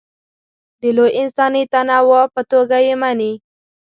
[0.81, 3.33] د لوی انساني تنوع په توګه یې مني.